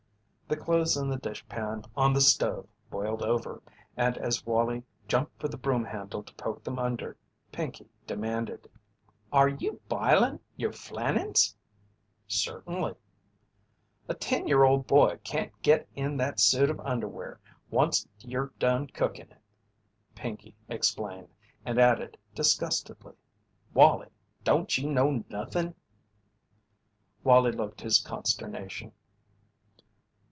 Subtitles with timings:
[0.47, 3.61] The clothes in the dishpan on the stove boiled over,
[3.95, 7.15] and as Wallie jumped for the broom handle to poke them under,
[7.53, 8.67] Pinkey demanded:
[9.31, 11.55] "Are you bilin' your flannens?"
[12.27, 12.95] "Certainly."
[14.09, 17.39] "A ten year ol' boy can't git in that suit of underwear
[17.71, 19.41] onct you're done cookin' it,"
[20.15, 21.33] Pinkey explained,
[21.65, 23.13] and added, disgustedly:
[23.73, 24.11] "Wallie,
[24.43, 25.75] don't you know nuthin'?"
[27.23, 28.91] Wallie looked his consternation.